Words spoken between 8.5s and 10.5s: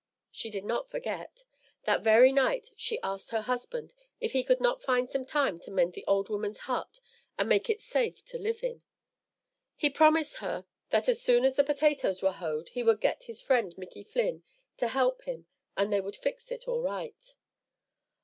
in. He promised